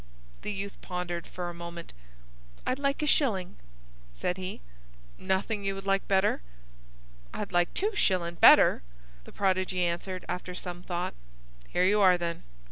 The 0.41 0.51
youth 0.51 0.81
pondered 0.81 1.27
for 1.27 1.47
a 1.47 1.53
moment. 1.53 1.93
"I'd 2.65 2.79
like 2.79 3.03
a 3.03 3.05
shillin'," 3.05 3.57
said 4.11 4.37
he. 4.37 4.59
"Nothing 5.19 5.63
you 5.63 5.75
would 5.75 5.85
like 5.85 6.07
better?" 6.07 6.41
"I'd 7.31 7.51
like 7.51 7.71
two 7.75 7.93
shillin' 7.93 8.33
better," 8.33 8.81
the 9.25 9.31
prodigy 9.31 9.83
answered, 9.85 10.25
after 10.27 10.55
some 10.55 10.81
thought. 10.81 11.13
"Here 11.67 11.85
you 11.85 12.01
are, 12.01 12.17
then! 12.17 12.41